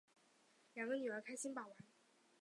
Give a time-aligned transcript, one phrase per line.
[0.73, 1.77] 两个女儿开心把玩